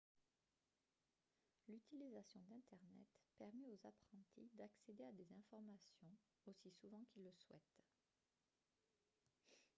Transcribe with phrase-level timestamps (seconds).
[1.67, 3.05] l'utilisation d'internet
[3.37, 7.77] permet aux apprentis d'accéder à des informations aussi souvent qu'ils le souhaitent